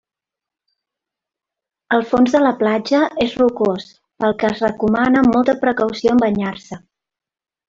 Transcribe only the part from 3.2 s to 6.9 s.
és rocós pel que es recomana molta precaució en banyar-se.